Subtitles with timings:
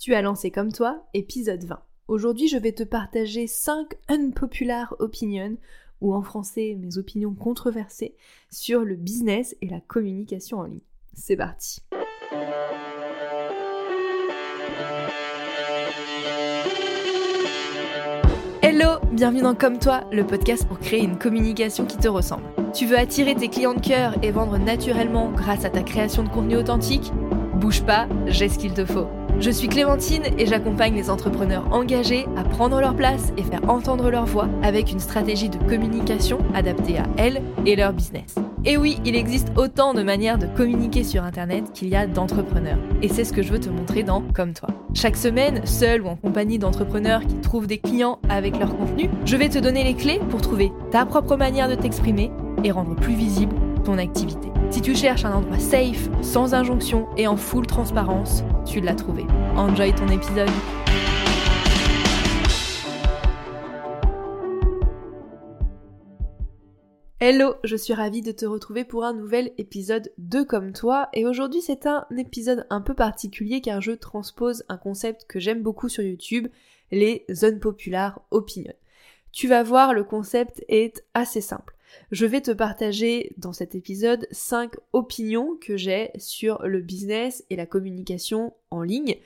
[0.00, 1.78] Tu as lancé comme toi, épisode 20.
[2.08, 5.58] Aujourd'hui, je vais te partager 5 unpopular opinions,
[6.00, 8.16] ou en français, mes opinions controversées,
[8.48, 10.80] sur le business et la communication en ligne.
[11.12, 11.82] C'est parti.
[18.62, 22.44] Hello, bienvenue dans Comme toi, le podcast pour créer une communication qui te ressemble.
[22.72, 26.30] Tu veux attirer tes clients de cœur et vendre naturellement grâce à ta création de
[26.30, 27.12] contenu authentique?
[27.56, 29.06] Bouge pas, j'ai ce qu'il te faut.
[29.38, 34.10] Je suis Clémentine et j'accompagne les entrepreneurs engagés à prendre leur place et faire entendre
[34.10, 38.34] leur voix avec une stratégie de communication adaptée à elles et leur business.
[38.64, 42.78] Et oui, il existe autant de manières de communiquer sur Internet qu'il y a d'entrepreneurs.
[43.00, 44.68] Et c'est ce que je veux te montrer dans Comme toi.
[44.92, 49.36] Chaque semaine, seul ou en compagnie d'entrepreneurs qui trouvent des clients avec leur contenu, je
[49.36, 52.30] vais te donner les clés pour trouver ta propre manière de t'exprimer
[52.64, 53.54] et rendre plus visible
[53.98, 54.48] activité.
[54.70, 59.24] Si tu cherches un endroit safe, sans injonction et en full transparence, tu l'as trouvé.
[59.56, 60.50] Enjoy ton épisode.
[67.22, 71.26] Hello, je suis ravie de te retrouver pour un nouvel épisode de Comme toi et
[71.26, 75.90] aujourd'hui c'est un épisode un peu particulier car je transpose un concept que j'aime beaucoup
[75.90, 76.48] sur YouTube,
[76.90, 78.72] les unpopular opinions.
[79.32, 81.76] Tu vas voir, le concept est assez simple.
[82.10, 87.56] Je vais te partager dans cet épisode 5 opinions que j'ai sur le business et
[87.56, 89.16] la communication en ligne.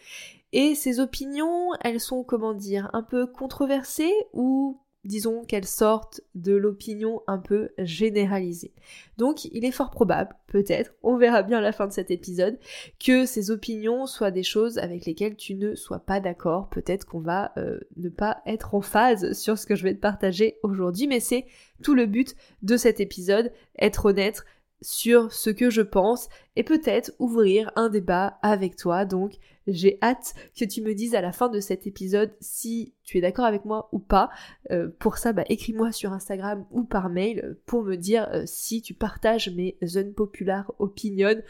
[0.52, 6.54] Et ces opinions, elles sont, comment dire, un peu controversées ou disons qu'elles sortent de
[6.54, 8.72] l'opinion un peu généralisée.
[9.18, 12.58] Donc il est fort probable, peut-être, on verra bien à la fin de cet épisode,
[13.04, 16.68] que ces opinions soient des choses avec lesquelles tu ne sois pas d'accord.
[16.70, 20.00] Peut-être qu'on va euh, ne pas être en phase sur ce que je vais te
[20.00, 21.46] partager aujourd'hui, mais c'est
[21.82, 24.44] tout le but de cet épisode, être honnête,
[24.84, 29.04] sur ce que je pense et peut-être ouvrir un débat avec toi.
[29.06, 29.34] Donc
[29.66, 33.20] j'ai hâte que tu me dises à la fin de cet épisode si tu es
[33.20, 34.30] d'accord avec moi ou pas.
[34.70, 38.82] Euh, pour ça, bah, écris-moi sur Instagram ou par mail pour me dire euh, si
[38.82, 41.40] tu partages mes unpopular opinions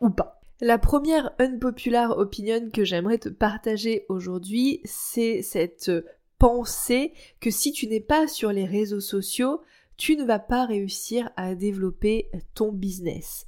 [0.00, 0.40] ou pas.
[0.60, 5.90] La première unpopular opinion que j'aimerais te partager aujourd'hui, c'est cette
[6.38, 9.62] pensée que si tu n'es pas sur les réseaux sociaux,
[9.96, 13.46] tu ne vas pas réussir à développer ton business.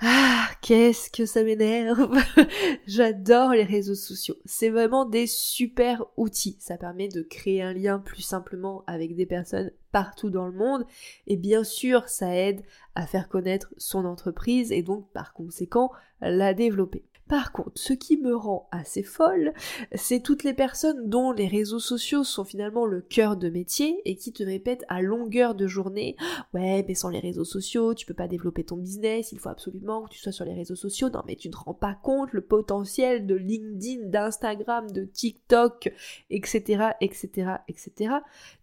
[0.00, 2.08] Ah, qu'est-ce que ça m'énerve
[2.86, 4.36] J'adore les réseaux sociaux.
[4.44, 6.56] C'est vraiment des super outils.
[6.60, 10.86] Ça permet de créer un lien plus simplement avec des personnes partout dans le monde.
[11.26, 12.62] Et bien sûr, ça aide
[12.94, 17.04] à faire connaître son entreprise et donc par conséquent la développer.
[17.28, 19.52] Par contre, ce qui me rend assez folle,
[19.94, 24.16] c'est toutes les personnes dont les réseaux sociaux sont finalement le cœur de métier et
[24.16, 26.16] qui te répètent à longueur de journée
[26.54, 30.04] Ouais, mais sans les réseaux sociaux, tu peux pas développer ton business, il faut absolument
[30.04, 31.10] que tu sois sur les réseaux sociaux.
[31.10, 35.92] Non, mais tu ne te rends pas compte le potentiel de LinkedIn, d'Instagram, de TikTok,
[36.30, 38.14] etc., etc., etc.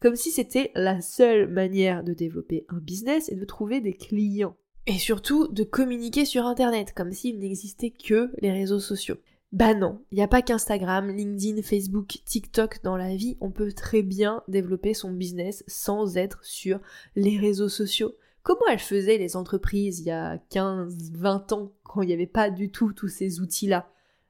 [0.01, 4.55] Comme si c'était la seule manière de développer un business et de trouver des clients.
[4.88, 9.18] Et surtout de communiquer sur Internet, comme s'il n'existait que les réseaux sociaux.
[9.51, 13.72] Bah non, il n'y a pas qu'Instagram, LinkedIn, Facebook, TikTok dans la vie, on peut
[13.72, 16.79] très bien développer son business sans être sur
[17.16, 18.16] les réseaux sociaux.
[18.44, 22.28] Comment elles faisaient les entreprises il y a 15, 20 ans, quand il n'y avait
[22.28, 23.90] pas du tout tous ces outils-là?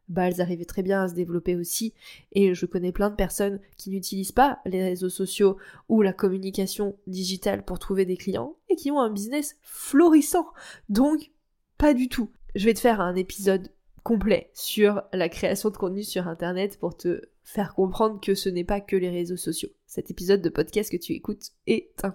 [0.10, 1.94] Bah, elles arrivaient très bien à se développer aussi.
[2.32, 5.58] Et je connais plein de personnes qui n'utilisent pas les réseaux sociaux
[5.90, 10.48] ou la communication digitale pour trouver des clients et qui ont un business florissant.
[10.90, 11.32] Donc,
[11.78, 12.32] pas du tout.
[12.56, 13.70] Je vais te faire un épisode
[14.04, 18.64] complet sur la création de contenu sur Internet pour te faire comprendre que ce n'est
[18.64, 19.70] pas que les réseaux sociaux.
[19.88, 22.14] Cet épisode de podcast que tu écoutes est un.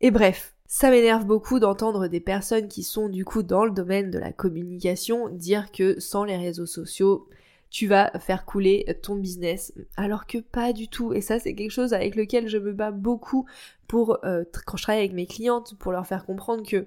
[0.00, 4.10] Et bref, ça m'énerve beaucoup d'entendre des personnes qui sont du coup dans le domaine
[4.10, 7.28] de la communication dire que sans les réseaux sociaux,
[7.70, 11.12] tu vas faire couler ton business, alors que pas du tout.
[11.12, 13.46] Et ça, c'est quelque chose avec lequel je me bats beaucoup
[13.88, 16.86] pour euh, quand je travaille avec mes clientes, pour leur faire comprendre que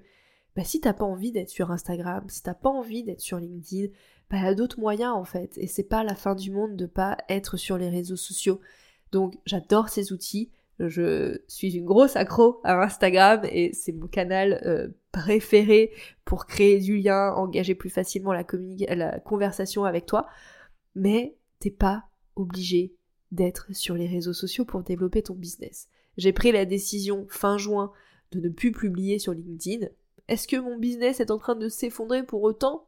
[0.55, 3.91] bah, si t'as pas envie d'être sur Instagram, si t'as pas envie d'être sur LinkedIn,
[4.29, 5.57] bah, il y a d'autres moyens en fait.
[5.57, 8.59] Et c'est pas la fin du monde de pas être sur les réseaux sociaux.
[9.11, 14.61] Donc j'adore ces outils, je suis une grosse accro à Instagram et c'est mon canal
[14.65, 15.91] euh, préféré
[16.23, 18.43] pour créer du lien, engager plus facilement la,
[19.19, 20.27] conversation avec toi.
[20.95, 22.95] Mais t'es pas obligé
[23.31, 25.89] d'être sur les réseaux sociaux pour développer ton business.
[26.17, 27.91] J'ai pris la décision fin juin
[28.31, 29.87] de ne plus publier sur LinkedIn.
[30.27, 32.85] Est-ce que mon business est en train de s'effondrer pour autant?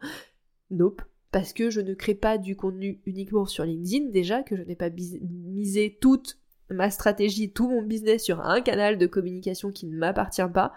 [0.70, 1.02] Nope.
[1.32, 4.76] Parce que je ne crée pas du contenu uniquement sur LinkedIn, déjà que je n'ai
[4.76, 6.40] pas misé toute
[6.70, 10.74] ma stratégie, tout mon business sur un canal de communication qui ne m'appartient pas.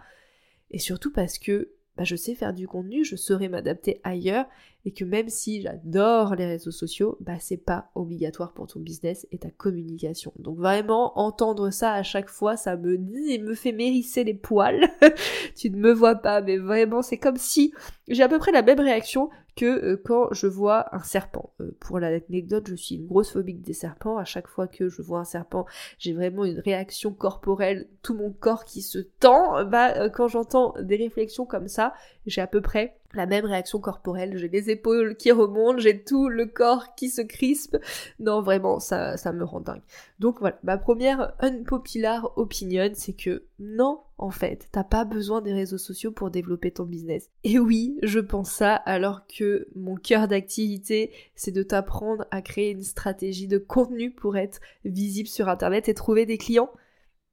[0.71, 4.47] Et surtout parce que bah, je sais faire du contenu, je saurais m'adapter ailleurs
[4.84, 9.26] et que même si j'adore les réseaux sociaux, bah c'est pas obligatoire pour ton business
[9.31, 10.32] et ta communication.
[10.38, 14.88] Donc vraiment entendre ça à chaque fois, ça me dit, me fait mérisser les poils.
[15.56, 17.73] tu ne me vois pas, mais vraiment c'est comme si
[18.08, 21.52] j'ai à peu près la même réaction que euh, quand je vois un serpent.
[21.61, 24.17] Euh, pour l'anecdote, je suis une grosse phobique des serpents.
[24.17, 25.67] À chaque fois que je vois un serpent,
[25.99, 29.64] j'ai vraiment une réaction corporelle, tout mon corps qui se tend.
[29.64, 31.93] Bah, euh, quand j'entends des réflexions comme ça,
[32.27, 36.29] j'ai à peu près la même réaction corporelle, j'ai les épaules qui remontent, j'ai tout
[36.29, 37.77] le corps qui se crispe.
[38.19, 39.83] Non, vraiment, ça, ça me rend dingue.
[40.19, 45.53] Donc voilà, ma première unpopular opinion, c'est que non, en fait, t'as pas besoin des
[45.53, 47.29] réseaux sociaux pour développer ton business.
[47.45, 52.71] Et oui, je pense ça alors que mon cœur d'activité, c'est de t'apprendre à créer
[52.71, 56.71] une stratégie de contenu pour être visible sur Internet et trouver des clients.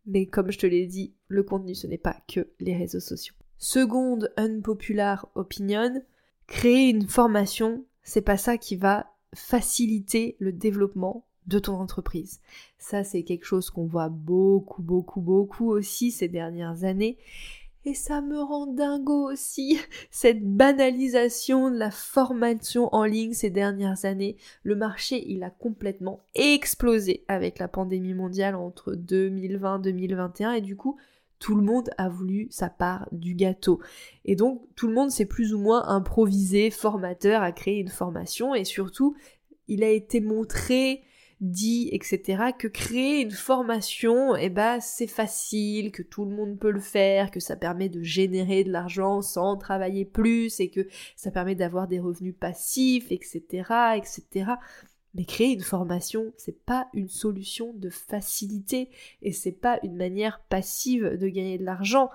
[0.05, 3.35] Mais comme je te l'ai dit, le contenu, ce n'est pas que les réseaux sociaux.
[3.61, 6.01] Seconde unpopular opinion,
[6.47, 12.39] créer une formation, c'est pas ça qui va faciliter le développement de ton entreprise.
[12.77, 17.17] Ça, c'est quelque chose qu'on voit beaucoup, beaucoup, beaucoup aussi ces dernières années.
[17.83, 19.77] Et ça me rend dingo aussi,
[20.11, 24.37] cette banalisation de la formation en ligne ces dernières années.
[24.63, 30.97] Le marché, il a complètement explosé avec la pandémie mondiale entre 2020-2021 et du coup,
[31.39, 33.79] tout le monde a voulu sa part du gâteau.
[34.25, 38.53] Et donc tout le monde s'est plus ou moins improvisé, formateur, à créer une formation
[38.53, 39.15] et surtout
[39.67, 41.03] il a été montré,
[41.39, 46.71] dit, etc., que créer une formation, eh ben, c'est facile, que tout le monde peut
[46.71, 51.31] le faire, que ça permet de générer de l'argent sans travailler plus et que ça
[51.31, 54.53] permet d'avoir des revenus passifs, etc., etc.
[55.15, 58.89] Mais créer une formation, c'est pas une solution de facilité
[59.21, 62.09] et c'est pas une manière passive de gagner de l'argent.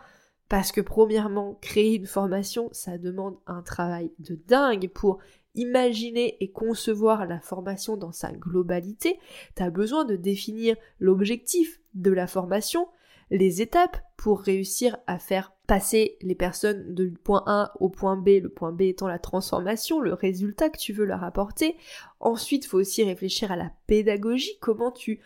[0.48, 5.18] Parce que premièrement, créer une formation, ça demande un travail de dingue pour
[5.54, 9.18] imaginer et concevoir la formation dans sa globalité.
[9.54, 12.88] T'as besoin de définir l'objectif de la formation,
[13.30, 18.40] les étapes pour réussir à faire passer les personnes du point A au point B,
[18.42, 21.76] le point B étant la transformation, le résultat que tu veux leur apporter.
[22.20, 25.20] Ensuite, il faut aussi réfléchir à la pédagogie, comment tu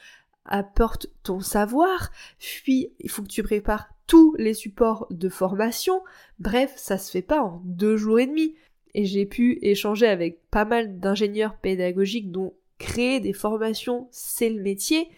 [0.45, 6.03] apportes ton savoir, puis il faut que tu prépares tous les supports de formation.
[6.39, 8.55] Bref, ça se fait pas en deux jours et demi.
[8.95, 14.63] Et j'ai pu échanger avec pas mal d'ingénieurs pédagogiques dont créer des formations, c'est le
[14.63, 15.09] métier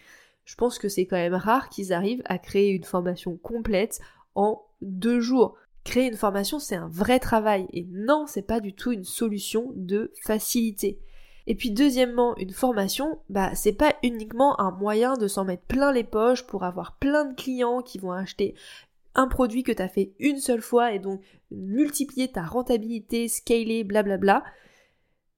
[0.50, 4.00] je pense que c'est quand même rare qu'ils arrivent à créer une formation complète
[4.34, 5.56] en deux jours.
[5.84, 9.72] Créer une formation, c'est un vrai travail et non, c'est pas du tout une solution
[9.74, 11.00] de facilité.
[11.46, 15.90] Et puis deuxièmement, une formation, bah c'est pas uniquement un moyen de s'en mettre plein
[15.90, 18.54] les poches pour avoir plein de clients qui vont acheter
[19.14, 23.84] un produit que tu as fait une seule fois et donc multiplier ta rentabilité, scaler,
[23.84, 24.44] blablabla.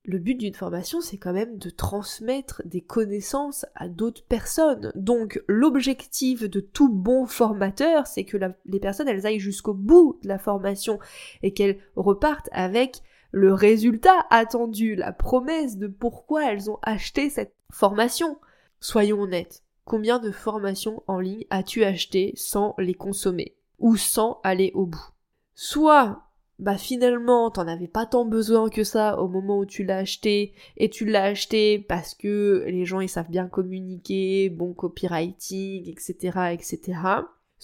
[0.05, 4.91] Le but d'une formation, c'est quand même de transmettre des connaissances à d'autres personnes.
[4.97, 10.29] Donc l'objectif de tout bon formateur, c'est que les personnes, elles aillent jusqu'au bout de
[10.29, 10.99] la formation
[11.45, 17.55] et qu'elles repartent avec le résultat attendu, la promesse de pourquoi elles ont acheté cette
[17.71, 18.39] formation.
[18.81, 24.73] Soyons honnêtes, combien de formations en ligne as-tu acheté sans les consommer ou sans aller
[24.75, 25.11] au bout?
[25.55, 26.25] Soit
[26.59, 30.53] bah finalement t'en avais pas tant besoin que ça au moment où tu l'as acheté
[30.77, 36.53] et tu l'as acheté parce que les gens ils savent bien communiquer, bon copywriting, etc.
[36.53, 36.99] etc.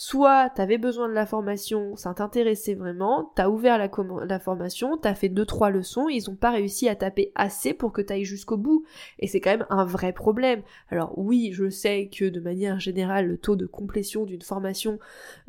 [0.00, 3.90] Soit t'avais besoin de la formation, ça t'intéressait vraiment, t'as ouvert la,
[4.26, 7.90] la formation, t'as fait deux trois leçons, ils ont pas réussi à taper assez pour
[7.90, 8.84] que t'ailles jusqu'au bout.
[9.18, 10.62] Et c'est quand même un vrai problème.
[10.88, 15.00] Alors oui, je sais que de manière générale, le taux de complétion d'une formation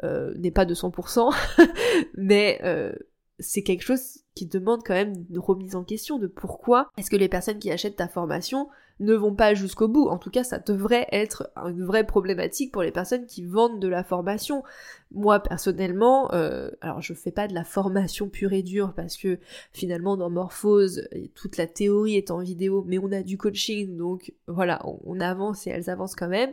[0.03, 1.31] euh, n'est pas de 100%,
[2.17, 2.91] mais euh,
[3.39, 7.15] c'est quelque chose qui demande quand même une remise en question de pourquoi est-ce que
[7.15, 8.69] les personnes qui achètent ta formation
[9.00, 10.08] ne vont pas jusqu'au bout.
[10.08, 13.88] En tout cas, ça devrait être une vraie problématique pour les personnes qui vendent de
[13.88, 14.63] la formation.
[15.12, 19.39] Moi, personnellement, euh, alors je fais pas de la formation pure et dure parce que
[19.72, 24.34] finalement dans Morphose, toute la théorie est en vidéo, mais on a du coaching, donc
[24.48, 26.51] voilà, on avance et elles avancent quand même.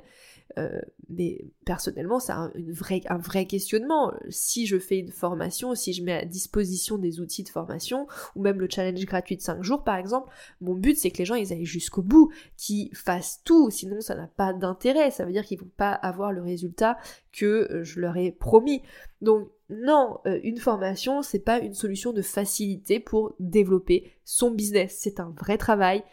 [0.58, 2.50] Euh, mais personnellement, c'est un,
[3.08, 4.12] un vrai questionnement.
[4.30, 8.42] Si je fais une formation, si je mets à disposition des outils de formation, ou
[8.42, 11.34] même le challenge gratuit de 5 jours par exemple, mon but c'est que les gens
[11.34, 15.44] ils aillent jusqu'au bout, qu'ils fassent tout, sinon ça n'a pas d'intérêt, ça veut dire
[15.44, 16.96] qu'ils vont pas avoir le résultat
[17.32, 18.82] que euh, je leur ai promis.
[19.20, 24.96] Donc non, euh, une formation, c'est pas une solution de facilité pour développer son business.
[24.98, 26.04] C'est un vrai travail,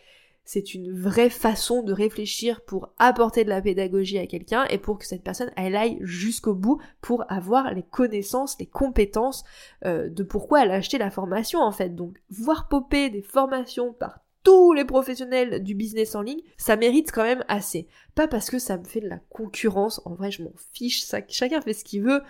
[0.45, 4.97] c'est une vraie façon de réfléchir pour apporter de la pédagogie à quelqu'un et pour
[4.97, 9.43] que cette personne elle aille jusqu'au bout pour avoir les connaissances, les compétences
[9.85, 11.95] euh, de pourquoi elle a acheté la formation en fait.
[11.95, 17.11] Donc voir popper des formations par tous les professionnels du business en ligne, ça mérite
[17.13, 17.87] quand même assez.
[18.13, 21.19] Pas parce que ça me fait de la concurrence, en vrai je m'en fiche, ça,
[21.29, 22.21] chacun fait ce qu'il veut,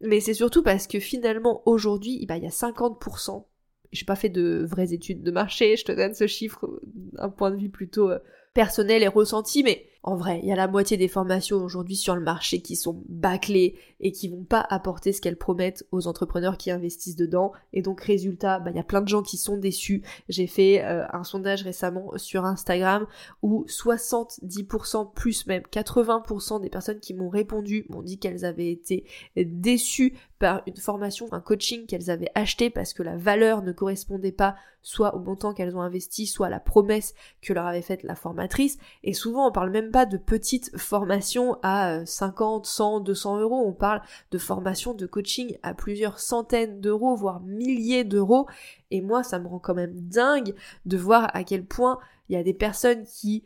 [0.00, 3.44] mais c'est surtout parce que finalement aujourd'hui, bah, il y a 50%
[3.92, 7.50] j'ai pas fait de vraies études de marché, je te donne ce chiffre d'un point
[7.50, 8.18] de vue plutôt euh,
[8.54, 12.16] personnel et ressenti, mais en vrai, il y a la moitié des formations aujourd'hui sur
[12.16, 16.56] le marché qui sont bâclées et qui vont pas apporter ce qu'elles promettent aux entrepreneurs
[16.56, 17.52] qui investissent dedans.
[17.74, 20.02] Et donc résultat, bah, il y a plein de gens qui sont déçus.
[20.30, 23.06] J'ai fait euh, un sondage récemment sur Instagram
[23.42, 29.04] où 70% plus même 80% des personnes qui m'ont répondu m'ont dit qu'elles avaient été
[29.36, 34.32] déçues par une formation, un coaching qu'elles avaient acheté parce que la valeur ne correspondait
[34.32, 38.02] pas soit au montant qu'elles ont investi, soit à la promesse que leur avait faite
[38.02, 38.78] la formatrice.
[39.04, 43.62] Et souvent on parle même pas de petites formations à 50, 100, 200 euros.
[43.66, 48.46] On parle de formations de coaching à plusieurs centaines d'euros, voire milliers d'euros.
[48.90, 50.54] Et moi, ça me rend quand même dingue
[50.86, 53.44] de voir à quel point il y a des personnes qui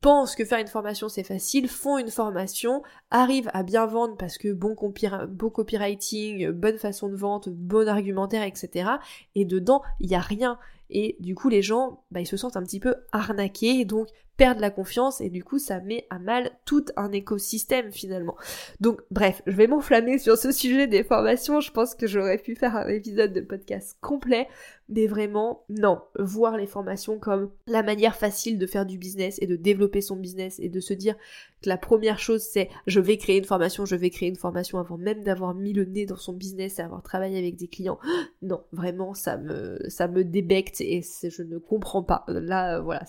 [0.00, 4.38] pensent que faire une formation c'est facile, font une formation, arrivent à bien vendre parce
[4.38, 8.90] que bon, copywriting, bonne façon de vente, bon argumentaire, etc.
[9.34, 10.58] Et dedans, il n'y a rien.
[10.90, 14.60] Et du coup, les gens, bah, ils se sentent un petit peu arnaqués, donc perdent
[14.60, 18.36] la confiance et du coup ça met à mal tout un écosystème finalement.
[18.80, 22.54] Donc bref, je vais m'enflammer sur ce sujet des formations, je pense que j'aurais pu
[22.54, 24.48] faire un épisode de podcast complet,
[24.88, 29.46] mais vraiment non, voir les formations comme la manière facile de faire du business et
[29.46, 31.16] de développer son business et de se dire
[31.62, 34.78] que la première chose c'est je vais créer une formation, je vais créer une formation
[34.78, 37.98] avant même d'avoir mis le nez dans son business et avoir travaillé avec des clients.
[38.42, 42.24] Non, vraiment ça me ça me débecte et je ne comprends pas.
[42.28, 43.02] Là voilà,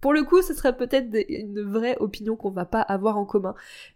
[0.00, 3.54] pour le coup ce serait peut-être une vraie opinion qu'on va pas avoir en commun.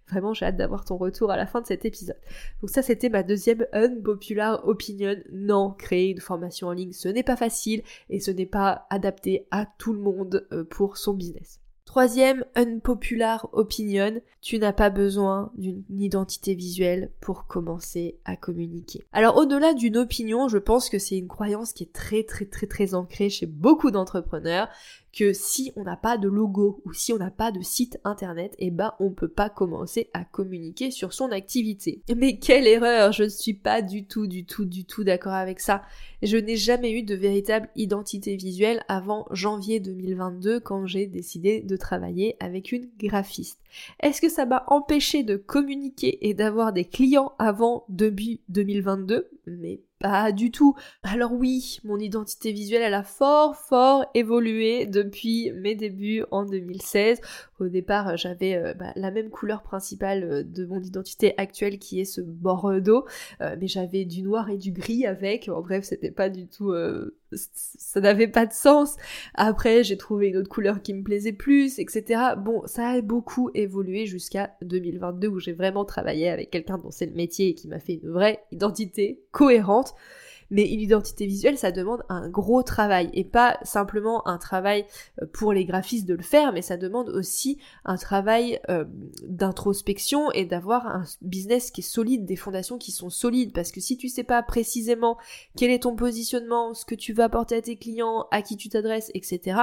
[0.08, 2.18] Vraiment, j'ai hâte d'avoir ton retour à la fin de cet épisode.
[2.60, 5.16] Donc ça, c'était ma deuxième unpopular opinion.
[5.32, 9.46] Non, créer une formation en ligne, ce n'est pas facile et ce n'est pas adapté
[9.50, 11.62] à tout le monde euh, pour son business.
[11.92, 19.04] Troisième unpopular opinion, tu n'as pas besoin d'une identité visuelle pour commencer à communiquer.
[19.12, 22.66] Alors au-delà d'une opinion, je pense que c'est une croyance qui est très très très
[22.66, 24.68] très ancrée chez beaucoup d'entrepreneurs
[25.12, 28.54] que si on n'a pas de logo ou si on n'a pas de site internet,
[28.58, 32.02] eh ben on peut pas commencer à communiquer sur son activité.
[32.16, 35.60] Mais quelle erreur, je ne suis pas du tout du tout du tout d'accord avec
[35.60, 35.82] ça.
[36.22, 41.76] Je n'ai jamais eu de véritable identité visuelle avant janvier 2022 quand j'ai décidé de
[41.76, 43.60] travailler avec une graphiste.
[44.00, 49.80] Est-ce que ça m'a empêché de communiquer et d'avoir des clients avant début 2022 Mais
[50.02, 50.74] pas du tout.
[51.04, 57.20] Alors oui, mon identité visuelle, elle a fort, fort évolué depuis mes débuts en 2016.
[57.62, 62.00] Au départ, j'avais euh, bah, la même couleur principale euh, de mon identité actuelle qui
[62.00, 63.06] est ce bordeaux,
[63.40, 65.48] euh, mais j'avais du noir et du gris avec.
[65.48, 66.74] En bref, c'était pas du tout
[67.34, 68.96] ça n'avait pas de sens.
[69.34, 72.20] Après, j'ai trouvé une autre couleur qui me plaisait plus, etc.
[72.36, 77.06] Bon, ça a beaucoup évolué jusqu'à 2022 où j'ai vraiment travaillé avec quelqu'un dont c'est
[77.06, 79.94] le métier et qui m'a fait une vraie identité cohérente.
[80.52, 84.84] Mais une identité visuelle, ça demande un gros travail et pas simplement un travail
[85.20, 88.84] euh, pour les graphistes de le faire, mais ça demande aussi un travail euh,
[89.26, 93.54] d'introspection et d'avoir un business qui est solide, des fondations qui sont solides.
[93.54, 95.16] Parce que si tu sais pas précisément
[95.56, 98.68] quel est ton positionnement, ce que tu veux apporter à tes clients, à qui tu
[98.68, 99.56] t'adresses, etc.,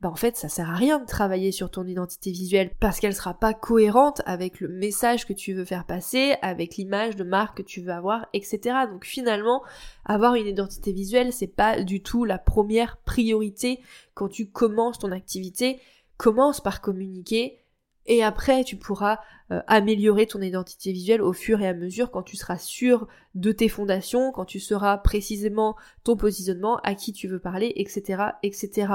[0.00, 3.14] bah en fait ça sert à rien de travailler sur ton identité visuelle parce qu'elle
[3.14, 7.58] sera pas cohérente avec le message que tu veux faire passer, avec l'image de marque
[7.58, 8.60] que tu veux avoir, etc.
[8.88, 9.62] Donc finalement,
[10.04, 13.80] avoir une identité visuelle, c'est pas du tout la première priorité
[14.14, 15.80] quand tu commences ton activité.
[16.16, 17.60] Commence par communiquer
[18.06, 19.20] et après tu pourras
[19.52, 23.52] euh, améliorer ton identité visuelle au fur et à mesure quand tu seras sûr de
[23.52, 28.94] tes fondations, quand tu sauras précisément ton positionnement, à qui tu veux parler, etc., etc.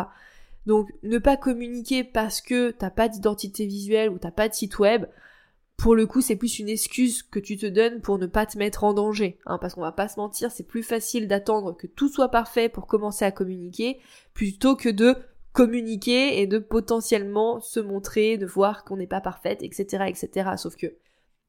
[0.65, 4.79] Donc ne pas communiquer parce que t'as pas d'identité visuelle ou t'as pas de site
[4.79, 5.05] web,
[5.77, 8.57] pour le coup c'est plus une excuse que tu te donnes pour ne pas te
[8.57, 9.39] mettre en danger.
[9.45, 12.69] Hein, parce qu'on va pas se mentir, c'est plus facile d'attendre que tout soit parfait
[12.69, 13.99] pour commencer à communiquer,
[14.33, 15.15] plutôt que de
[15.51, 20.05] communiquer et de potentiellement se montrer, de voir qu'on n'est pas parfaite, etc.
[20.07, 20.51] etc.
[20.57, 20.95] Sauf que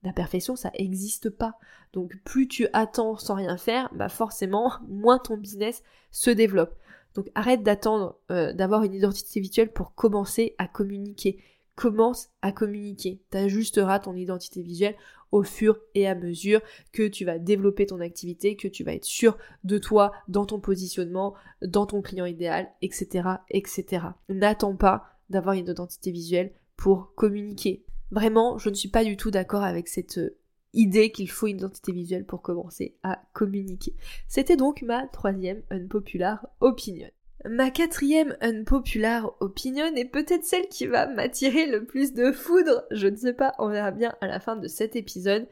[0.04, 1.58] la perfection, ça existe pas.
[1.92, 6.76] Donc plus tu attends sans rien faire, bah forcément, moins ton business se développe.
[7.14, 11.38] Donc arrête d'attendre euh, d'avoir une identité visuelle pour commencer à communiquer.
[11.76, 13.20] Commence à communiquer.
[13.30, 14.96] T'ajusteras ton identité visuelle
[15.32, 16.60] au fur et à mesure
[16.92, 20.60] que tu vas développer ton activité, que tu vas être sûr de toi, dans ton
[20.60, 23.28] positionnement, dans ton client idéal, etc.
[23.50, 24.06] etc.
[24.28, 27.84] N'attends pas d'avoir une identité visuelle pour communiquer.
[28.12, 30.36] Vraiment, je ne suis pas du tout d'accord avec cette euh,
[30.74, 33.94] idée qu'il faut une identité visuelle pour commencer à communiquer.
[34.28, 37.08] C'était donc ma troisième unpopular opinion.
[37.46, 43.06] Ma quatrième unpopular opinion est peut-être celle qui va m'attirer le plus de foudre, je
[43.06, 45.46] ne sais pas, on verra bien à la fin de cet épisode.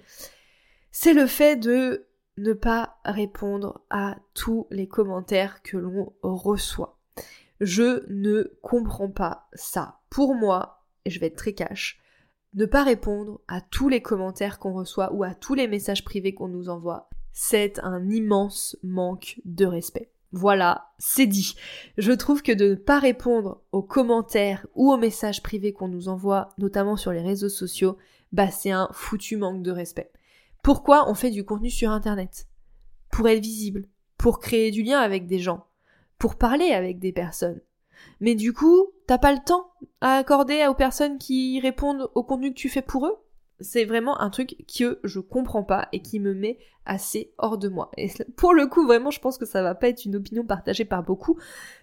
[0.91, 2.07] C'est le fait de
[2.39, 6.99] ne pas répondre à tous les commentaires que l'on reçoit.
[7.61, 10.01] Je ne comprends pas ça.
[10.09, 12.02] Pour moi, et je vais être très cash,
[12.55, 16.35] ne pas répondre à tous les commentaires qu'on reçoit ou à tous les messages privés
[16.35, 20.11] qu'on nous envoie, c'est un immense manque de respect.
[20.33, 21.55] Voilà, c'est dit.
[21.99, 26.09] Je trouve que de ne pas répondre aux commentaires ou aux messages privés qu'on nous
[26.09, 27.99] envoie, notamment sur les réseaux sociaux,
[28.33, 30.11] bah c'est un foutu manque de respect.
[30.63, 32.49] Pourquoi on fait du contenu sur Internet?
[33.11, 35.67] Pour être visible, pour créer du lien avec des gens,
[36.19, 37.61] pour parler avec des personnes.
[38.21, 42.51] Mais du coup, t'as pas le temps à accorder aux personnes qui répondent au contenu
[42.51, 43.17] que tu fais pour eux?
[43.61, 47.69] C'est vraiment un truc que je comprends pas et qui me met assez hors de
[47.69, 47.91] moi.
[47.97, 50.85] Et pour le coup, vraiment, je pense que ça va pas être une opinion partagée
[50.85, 51.39] par beaucoup,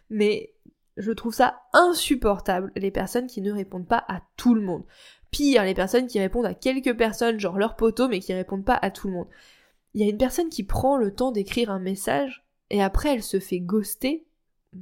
[0.09, 0.53] mais
[0.97, 4.83] je trouve ça insupportable, les personnes qui ne répondent pas à tout le monde.
[5.31, 8.79] Pire, les personnes qui répondent à quelques personnes, genre leur poteau, mais qui répondent pas
[8.81, 9.27] à tout le monde.
[9.93, 13.23] Il y a une personne qui prend le temps d'écrire un message et après elle
[13.23, 14.25] se fait ghoster.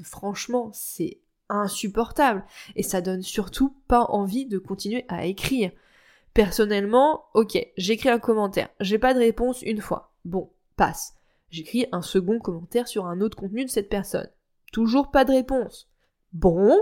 [0.04, 2.44] Franchement, c'est insupportable.
[2.76, 5.72] Et ça donne surtout pas envie de continuer à écrire.
[6.34, 10.14] Personnellement, ok, j'écris un commentaire, j'ai pas de réponse une fois.
[10.24, 11.16] Bon, passe.
[11.50, 14.30] J'écris un second commentaire sur un autre contenu de cette personne.
[14.72, 15.90] Toujours pas de réponse.
[16.34, 16.78] Bon,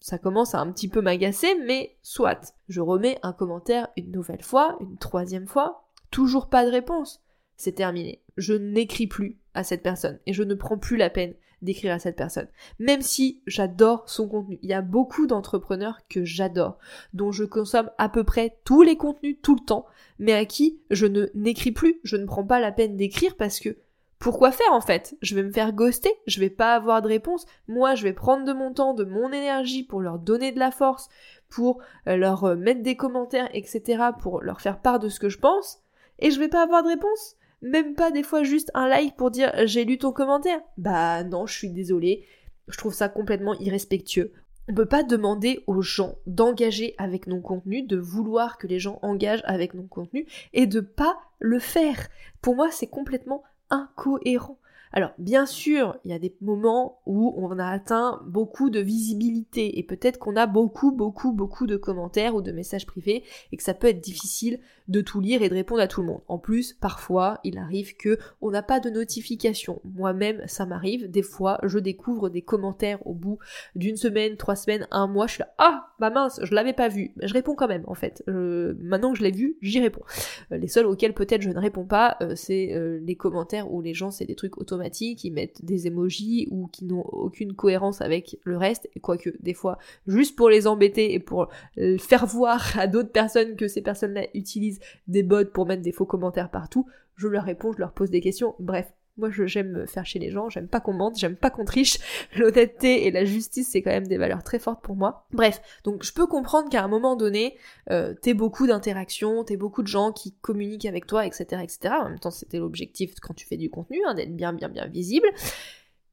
[0.00, 2.54] ça commence à un petit peu m'agacer, mais soit.
[2.68, 7.22] Je remets un commentaire une nouvelle fois, une troisième fois, toujours pas de réponse.
[7.56, 8.22] C'est terminé.
[8.36, 11.98] Je n'écris plus à cette personne et je ne prends plus la peine d'écrire à
[11.98, 12.48] cette personne.
[12.78, 14.58] Même si j'adore son contenu.
[14.62, 16.78] Il y a beaucoup d'entrepreneurs que j'adore,
[17.14, 19.86] dont je consomme à peu près tous les contenus tout le temps,
[20.18, 23.60] mais à qui je ne n'écris plus, je ne prends pas la peine d'écrire parce
[23.60, 23.78] que
[24.18, 25.16] pourquoi faire en fait?
[25.20, 27.44] Je vais me faire ghoster, je vais pas avoir de réponse.
[27.66, 30.70] Moi, je vais prendre de mon temps, de mon énergie pour leur donner de la
[30.70, 31.08] force,
[31.48, 35.28] pour euh, leur euh, mettre des commentaires, etc., pour leur faire part de ce que
[35.28, 35.80] je pense,
[36.20, 37.36] et je vais pas avoir de réponse.
[37.62, 40.60] Même pas des fois juste un like pour dire j'ai lu ton commentaire.
[40.76, 42.26] Bah non, je suis désolée.
[42.68, 44.32] Je trouve ça complètement irrespectueux.
[44.68, 48.98] On peut pas demander aux gens d'engager avec nos contenus, de vouloir que les gens
[49.02, 52.08] engagent avec nos contenus et de pas le faire.
[52.40, 54.58] Pour moi, c'est complètement incohérent.
[54.92, 59.78] Alors bien sûr, il y a des moments où on a atteint beaucoup de visibilité
[59.78, 63.62] et peut-être qu'on a beaucoup, beaucoup, beaucoup de commentaires ou de messages privés et que
[63.62, 66.20] ça peut être difficile de tout lire et de répondre à tout le monde.
[66.28, 69.80] En plus, parfois, il arrive que on n'a pas de notification.
[69.84, 71.10] Moi-même, ça m'arrive.
[71.10, 73.38] Des fois, je découvre des commentaires au bout
[73.74, 75.26] d'une semaine, trois semaines, un mois.
[75.26, 77.12] Je suis là, ah, bah mince, je l'avais pas vu.
[77.22, 78.22] Je réponds quand même, en fait.
[78.28, 80.02] Euh, maintenant que je l'ai vu, j'y réponds.
[80.50, 83.94] Euh, les seuls auxquels peut-être je ne réponds pas, euh, c'est les commentaires où les
[83.94, 88.38] gens, c'est des trucs automatiques qui mettent des emojis ou qui n'ont aucune cohérence avec
[88.44, 92.86] le reste, quoique des fois, juste pour les embêter et pour euh, faire voir à
[92.86, 97.28] d'autres personnes que ces personnes-là utilisent des bots pour mettre des faux commentaires partout, je
[97.28, 100.68] leur réponds, je leur pose des questions, bref, moi, j'aime faire chez les gens, j'aime
[100.68, 101.98] pas qu'on mente, j'aime pas qu'on triche.
[102.36, 105.26] L'honnêteté et la justice, c'est quand même des valeurs très fortes pour moi.
[105.32, 107.56] Bref, donc je peux comprendre qu'à un moment donné,
[107.90, 111.94] euh, t'aies beaucoup d'interactions, t'aies beaucoup de gens qui communiquent avec toi, etc., etc.
[112.00, 114.86] En même temps, c'était l'objectif quand tu fais du contenu, hein, d'être bien, bien, bien
[114.86, 115.28] visible.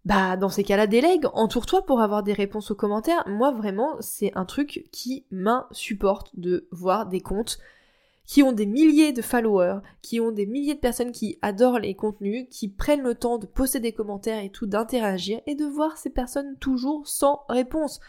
[0.06, 3.24] Bah, dans ces cas-là, délègue, entoure-toi pour avoir des réponses aux commentaires.
[3.28, 7.60] Moi, vraiment, c'est un truc qui m'insupporte de voir des comptes
[8.30, 11.96] qui ont des milliers de followers, qui ont des milliers de personnes qui adorent les
[11.96, 15.98] contenus, qui prennent le temps de poster des commentaires et tout, d'interagir, et de voir
[15.98, 18.00] ces personnes toujours sans réponse.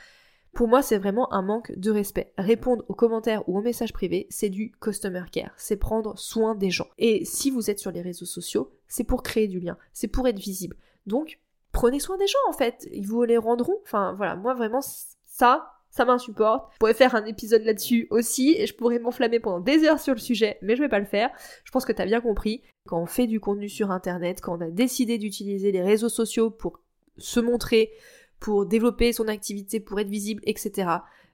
[0.52, 2.35] Pour moi, c'est vraiment un manque de respect.
[2.37, 6.70] Répondre aux commentaires ou aux messages privés, c'est du customer care, c'est prendre soin des
[6.70, 6.88] gens.
[6.98, 10.28] Et si vous êtes sur les réseaux sociaux, c'est pour créer du lien, c'est pour
[10.28, 10.76] être visible.
[11.06, 11.40] Donc,
[11.72, 13.78] prenez soin des gens en fait, ils vous les rendront.
[13.85, 14.83] Enfin voilà, moi vraiment
[15.24, 16.70] ça, ça m'insupporte.
[16.74, 20.14] Je pourrais faire un épisode là-dessus aussi, et je pourrais m'enflammer pendant des heures sur
[20.14, 21.31] le sujet, mais je vais pas le faire.
[21.64, 22.62] Je pense que t'as bien compris.
[22.88, 26.50] Quand on fait du contenu sur internet, quand on a décidé d'utiliser les réseaux sociaux
[26.50, 26.81] pour
[27.18, 27.90] se montrer,
[28.38, 30.88] pour développer son activité, pour être visible, etc.,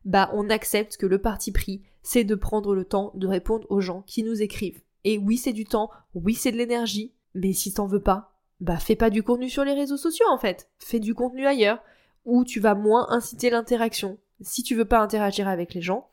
[0.05, 3.81] bah on accepte que le parti pris, c'est de prendre le temps de répondre aux
[3.81, 4.81] gens qui nous écrivent.
[5.05, 8.79] Et oui, c'est du temps, oui, c'est de l'énergie, mais si t'en veux pas, bah
[8.79, 10.69] fais pas du contenu sur les réseaux sociaux en fait.
[10.79, 11.81] Fais du contenu ailleurs,
[12.25, 16.09] où tu vas moins inciter l'interaction si tu veux pas interagir avec les gens,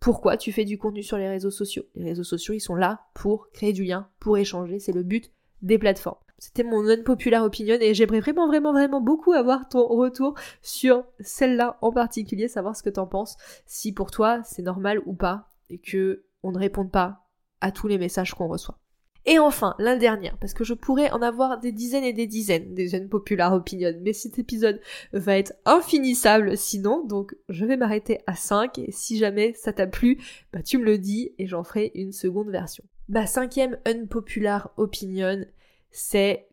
[0.00, 1.84] pourquoi tu fais du contenu sur les réseaux sociaux?
[1.94, 5.32] Les réseaux sociaux, ils sont là pour créer du lien, pour échanger, c'est le but
[5.62, 6.18] des plateformes.
[6.38, 11.78] c'était mon unpopular opinion et j'aimerais vraiment vraiment vraiment beaucoup avoir ton retour sur celle-là
[11.80, 15.78] en particulier, savoir ce que t'en penses, si pour toi c'est normal ou pas et
[15.78, 17.26] que on ne réponde pas
[17.62, 18.78] à tous les messages qu'on reçoit.
[19.28, 22.74] Et enfin, la dernière, parce que je pourrais en avoir des dizaines et des dizaines
[22.74, 24.80] des unpopular opinions, mais cet épisode
[25.12, 29.88] va être infinissable sinon, donc je vais m'arrêter à 5, et si jamais ça t'a
[29.88, 30.18] plu,
[30.52, 32.84] bah tu me le dis, et j'en ferai une seconde version.
[33.08, 35.44] Ma cinquième unpopular opinion,
[35.90, 36.48] c'est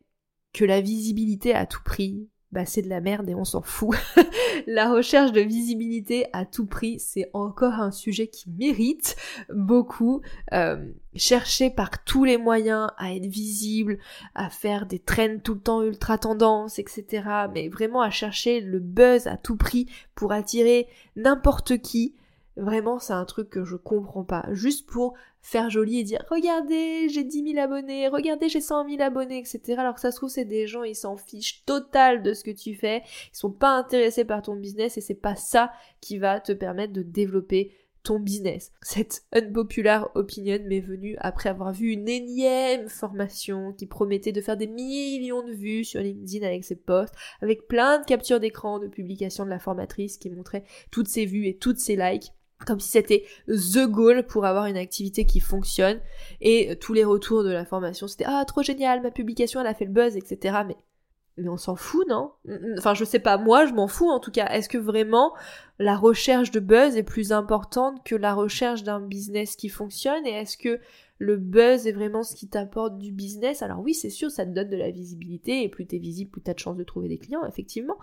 [0.52, 3.98] que la visibilité à tout prix, bah c'est de la merde et on s'en fout.
[4.68, 9.16] la recherche de visibilité à tout prix, c'est encore un sujet qui mérite
[9.50, 10.22] beaucoup.
[10.54, 10.86] Euh,
[11.16, 13.98] chercher par tous les moyens à être visible,
[14.36, 17.24] à faire des trends tout le temps ultra tendance, etc.
[17.54, 22.16] Mais vraiment à chercher le buzz à tout prix pour attirer n'importe qui.
[22.56, 24.46] Vraiment, c'est un truc que je comprends pas.
[24.52, 29.02] Juste pour faire joli et dire regardez j'ai 10 000 abonnés, regardez j'ai 100 000
[29.02, 29.76] abonnés, etc.
[29.78, 32.52] Alors que ça se trouve c'est des gens ils s'en fichent total de ce que
[32.52, 33.02] tu fais,
[33.34, 36.94] ils sont pas intéressés par ton business et c'est pas ça qui va te permettre
[36.94, 38.72] de développer ton business.
[38.82, 44.58] Cette unpopular opinion m'est venue après avoir vu une énième formation qui promettait de faire
[44.58, 48.88] des millions de vues sur LinkedIn avec ses posts, avec plein de captures d'écran de
[48.88, 52.34] publications de la formatrice qui montrait toutes ses vues et toutes ses likes
[52.66, 56.00] comme si c'était the goal pour avoir une activité qui fonctionne.
[56.42, 59.68] Et euh, tous les retours de la formation, c'était ah trop génial, ma publication elle
[59.68, 60.60] a fait le buzz, etc.
[60.68, 60.78] Mais
[61.38, 62.32] mais on s'en fout, non?
[62.78, 64.48] Enfin, je sais pas, moi, je m'en fous en tout cas.
[64.50, 65.34] Est-ce que vraiment
[65.80, 70.28] la recherche de buzz est plus importante que la recherche d'un business qui fonctionne?
[70.28, 70.80] Et est-ce que
[71.20, 73.62] le buzz est vraiment ce qui t'apporte du business.
[73.62, 76.42] Alors oui, c'est sûr, ça te donne de la visibilité et plus t'es visible, plus
[76.42, 77.98] t'as de chances de trouver des clients, effectivement.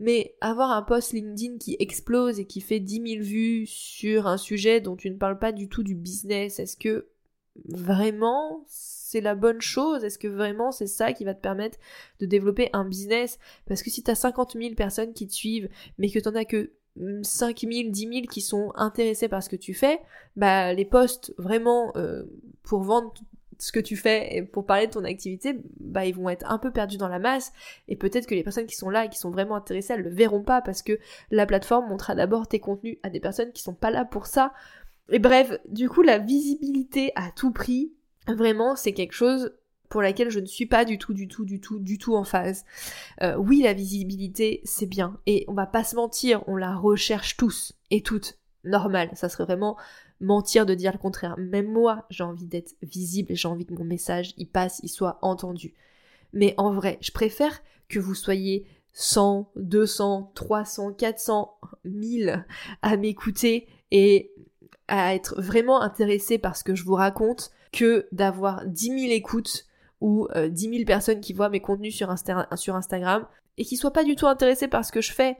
[0.00, 4.36] Mais avoir un post LinkedIn qui explose et qui fait 10 000 vues sur un
[4.36, 7.08] sujet dont tu ne parles pas du tout du business, est-ce que
[7.66, 10.04] vraiment c'est la bonne chose?
[10.04, 11.78] Est-ce que vraiment c'est ça qui va te permettre
[12.20, 13.38] de développer un business?
[13.66, 16.72] Parce que si t'as 50 000 personnes qui te suivent, mais que t'en as que
[17.22, 20.00] 5000, 10 000 qui sont intéressés par ce que tu fais,
[20.36, 22.24] bah les posts vraiment euh,
[22.62, 23.12] pour vendre
[23.58, 26.58] ce que tu fais et pour parler de ton activité, bah ils vont être un
[26.58, 27.52] peu perdus dans la masse
[27.88, 30.10] et peut-être que les personnes qui sont là et qui sont vraiment intéressées, elles le
[30.10, 30.98] verront pas parce que
[31.30, 34.52] la plateforme montrera d'abord tes contenus à des personnes qui sont pas là pour ça.
[35.10, 37.92] Et bref, du coup la visibilité à tout prix,
[38.26, 39.52] vraiment c'est quelque chose
[39.92, 42.24] pour laquelle je ne suis pas du tout, du tout, du tout, du tout en
[42.24, 42.64] phase.
[43.20, 45.20] Euh, oui, la visibilité, c'est bien.
[45.26, 48.38] Et on va pas se mentir, on la recherche tous et toutes.
[48.64, 49.76] Normal, ça serait vraiment
[50.18, 51.36] mentir de dire le contraire.
[51.36, 55.18] Même moi, j'ai envie d'être visible j'ai envie que mon message y passe, il soit
[55.20, 55.74] entendu.
[56.32, 62.46] Mais en vrai, je préfère que vous soyez 100, 200, 300, 400, 1000
[62.80, 64.32] à m'écouter et
[64.88, 69.66] à être vraiment intéressé par ce que je vous raconte que d'avoir 10 000 écoutes
[70.02, 74.04] ou 10 euh, 000 personnes qui voient mes contenus sur, Instagram et qui soient pas
[74.04, 75.38] du tout intéressées par ce que je fais.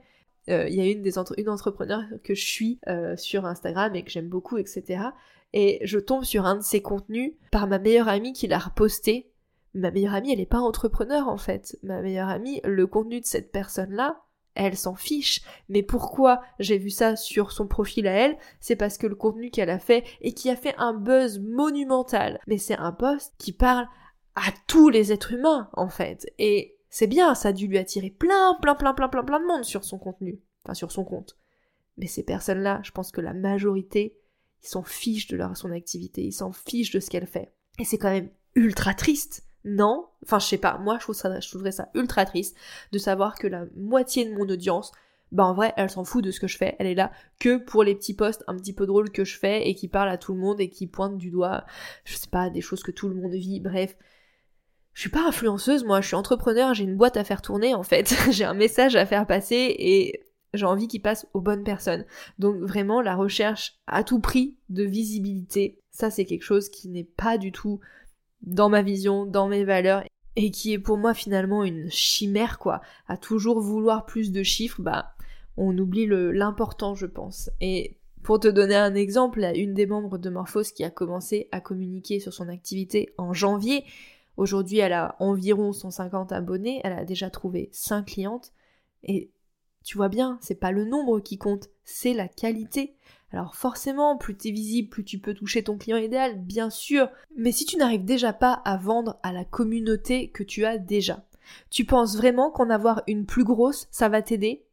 [0.49, 4.03] Euh, il y a une des une entrepreneur que je suis euh, sur Instagram et
[4.03, 5.03] que j'aime beaucoup, etc.
[5.51, 9.29] Et je tombe sur un de ses contenus par ma meilleure amie qui l'a reposté.
[9.73, 11.77] Ma meilleure amie, elle n'est pas entrepreneur en fait.
[11.83, 14.21] Ma meilleure amie, le contenu de cette personne-là,
[14.55, 15.41] elle s'en fiche.
[15.67, 18.37] Mais pourquoi j'ai vu ça sur son profil à elle?
[18.61, 22.39] C'est parce que le contenu qu'elle a fait et qui a fait un buzz monumental.
[22.47, 23.87] Mais c'est un post qui parle
[24.35, 26.31] à tous les êtres humains, en fait.
[26.39, 29.45] Et c'est bien, ça a dû lui attirer plein, plein, plein, plein, plein, plein de
[29.45, 30.39] monde sur son contenu.
[30.63, 31.37] Enfin, sur son compte.
[31.97, 34.17] Mais ces personnes-là, je pense que la majorité,
[34.63, 37.53] ils s'en fichent de leur, son activité, ils s'en fichent de ce qu'elle fait.
[37.79, 40.07] Et c'est quand même ultra triste, non?
[40.23, 42.55] Enfin, je sais pas, moi je, trouve ça, je trouverais ça ultra triste
[42.91, 44.91] de savoir que la moitié de mon audience,
[45.31, 47.57] bah en vrai, elle s'en fout de ce que je fais, elle est là que
[47.57, 50.17] pour les petits posts un petit peu drôles que je fais et qui parlent à
[50.17, 51.65] tout le monde et qui pointent du doigt,
[52.05, 53.97] je sais pas, des choses que tout le monde vit, bref
[54.93, 57.83] je suis pas influenceuse, moi, je suis entrepreneur, j'ai une boîte à faire tourner en
[57.83, 60.21] fait, j'ai un message à faire passer et
[60.53, 62.05] j'ai envie qu'il passe aux bonnes personnes.
[62.39, 67.03] Donc vraiment, la recherche à tout prix de visibilité, ça c'est quelque chose qui n'est
[67.03, 67.79] pas du tout
[68.41, 70.03] dans ma vision, dans mes valeurs
[70.35, 72.81] et qui est pour moi finalement une chimère quoi.
[73.07, 75.13] À toujours vouloir plus de chiffres, bah
[75.57, 77.49] on oublie l'important je pense.
[77.61, 81.59] Et pour te donner un exemple, une des membres de Morphos qui a commencé à
[81.59, 83.83] communiquer sur son activité en janvier,
[84.37, 88.51] Aujourd'hui, elle a environ 150 abonnés, elle a déjà trouvé 5 clientes.
[89.03, 89.31] Et
[89.83, 92.95] tu vois bien, c'est pas le nombre qui compte, c'est la qualité.
[93.31, 97.09] Alors forcément, plus tu es visible, plus tu peux toucher ton client idéal, bien sûr.
[97.35, 101.25] Mais si tu n'arrives déjà pas à vendre à la communauté que tu as déjà,
[101.69, 104.63] tu penses vraiment qu'en avoir une plus grosse, ça va t'aider?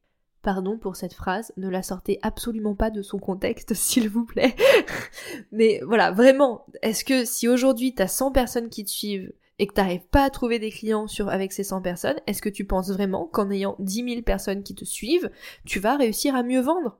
[0.43, 4.55] Pardon pour cette phrase, ne la sortez absolument pas de son contexte, s'il vous plaît.
[5.53, 9.75] Mais voilà, vraiment, est-ce que si aujourd'hui t'as 100 personnes qui te suivent et que
[9.75, 12.91] t'arrives pas à trouver des clients sur, avec ces 100 personnes, est-ce que tu penses
[12.91, 15.31] vraiment qu'en ayant 10 000 personnes qui te suivent,
[15.67, 16.99] tu vas réussir à mieux vendre?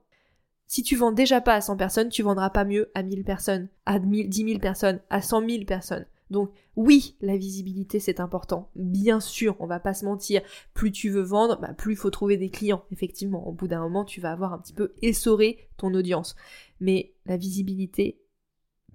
[0.67, 3.67] Si tu vends déjà pas à 100 personnes, tu vendras pas mieux à 1000 personnes,
[3.87, 6.05] à 10 000 personnes, à 100 000 personnes.
[6.29, 8.69] Donc oui, la visibilité c'est important.
[8.75, 10.43] Bien sûr, on va pas se mentir.
[10.75, 12.83] Plus tu veux vendre, bah, plus il faut trouver des clients.
[12.91, 16.35] Effectivement, au bout d'un moment, tu vas avoir un petit peu essoré ton audience.
[16.79, 18.21] Mais la visibilité,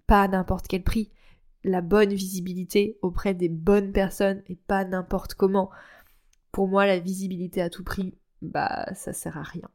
[0.07, 1.11] pas à n'importe quel prix.
[1.67, 5.69] La bonne visibilité auprès des bonnes personnes et pas n'importe comment.
[6.53, 9.69] Pour moi, la visibilité à tout prix, bah ça sert à rien.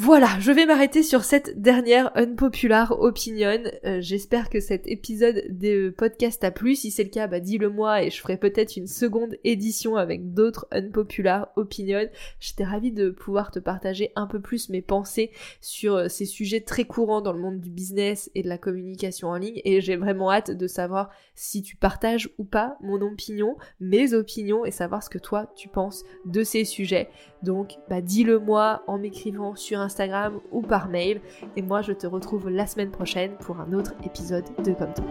[0.00, 3.64] Voilà, je vais m'arrêter sur cette dernière unpopular opinion.
[3.84, 6.76] Euh, j'espère que cet épisode de podcast a plu.
[6.76, 10.32] Si c'est le cas, bah dis-le moi et je ferai peut-être une seconde édition avec
[10.34, 12.08] d'autres unpopular opinions.
[12.38, 16.60] J'étais ravie de pouvoir te partager un peu plus mes pensées sur euh, ces sujets
[16.60, 19.96] très courants dans le monde du business et de la communication en ligne et j'ai
[19.96, 25.02] vraiment hâte de savoir si tu partages ou pas mon opinion, mes opinions et savoir
[25.02, 27.10] ce que toi tu penses de ces sujets.
[27.42, 31.20] Donc, bah dis-le moi en m'écrivant sur Instagram ou par mail.
[31.56, 35.04] Et moi, je te retrouve la semaine prochaine pour un autre épisode de Comme toi.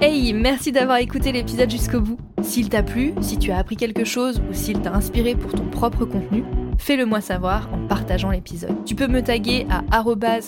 [0.00, 2.18] Hey, merci d'avoir écouté l'épisode jusqu'au bout.
[2.42, 5.64] S'il t'a plu, si tu as appris quelque chose ou s'il t'a inspiré pour ton
[5.64, 6.44] propre contenu,
[6.76, 8.84] fais-le moi savoir en partageant l'épisode.
[8.84, 9.82] Tu peux me taguer à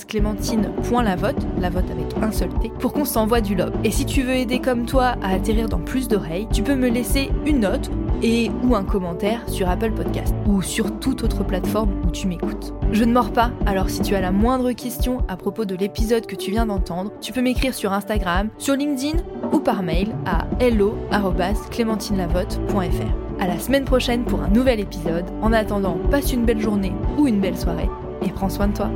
[0.06, 3.72] clémentine.lavote, la vote avec un seul T, pour qu'on s'envoie du love.
[3.82, 6.90] Et si tu veux aider comme toi à atterrir dans plus d'oreilles, tu peux me
[6.90, 7.90] laisser une note
[8.22, 12.72] et ou un commentaire sur Apple Podcast ou sur toute autre plateforme où tu m'écoutes.
[12.92, 16.26] Je ne mords pas, alors si tu as la moindre question à propos de l'épisode
[16.26, 19.18] que tu viens d'entendre, tu peux m'écrire sur Instagram, sur LinkedIn
[19.52, 23.38] ou par mail à hello@clémentinelavotte.fr.
[23.38, 25.26] À la semaine prochaine pour un nouvel épisode.
[25.42, 27.90] En attendant, passe une belle journée ou une belle soirée
[28.24, 28.90] et prends soin de toi.